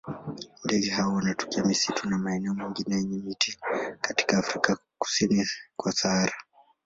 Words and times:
Ndege 0.63 0.89
hawa 0.89 1.13
wanatokea 1.13 1.63
misitu 1.65 2.09
na 2.09 2.17
maeneo 2.17 2.53
mengine 2.53 2.95
yenye 2.95 3.17
miti 3.17 3.57
katika 4.01 4.37
Afrika 4.37 4.77
kusini 4.99 5.47
kwa 5.77 5.91
Sahara. 5.91 6.33